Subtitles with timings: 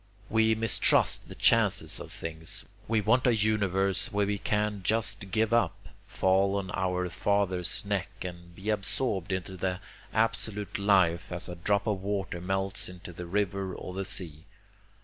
[0.31, 2.65] We mistrust the chances of things.
[2.87, 8.09] We want a universe where we can just give up, fall on our father's neck,
[8.23, 9.79] and be absorbed into the
[10.11, 14.45] absolute life as a drop of water melts into the river or the sea.